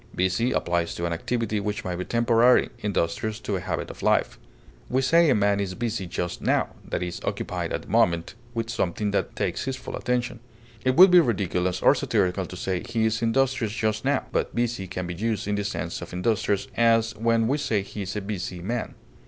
[0.15, 4.39] Busy applies to an activity which may be temporary, industrious to a habit of life.
[4.89, 8.71] We say a man is busy just now; that is, occupied at the moment with
[8.71, 10.39] something that takes his full attention.
[10.83, 14.25] It would be ridiculous or satirical to say, he is industrious just now.
[14.31, 18.01] But busy can be used in the sense of industrious, as when we say he
[18.01, 18.95] is a busy man.